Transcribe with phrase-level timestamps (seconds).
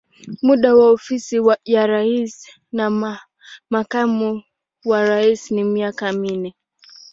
[0.41, 2.85] Muda wa ofisi ya rais na
[3.69, 4.43] makamu
[4.85, 6.55] wa rais ni miaka minne.